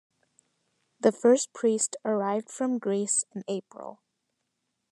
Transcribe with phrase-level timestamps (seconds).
[0.99, 4.01] The first priest arrived from Greece in April.